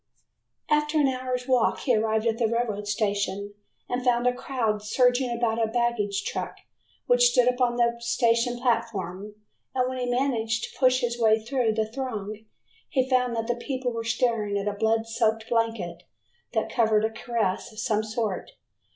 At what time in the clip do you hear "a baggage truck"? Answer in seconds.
5.63-6.57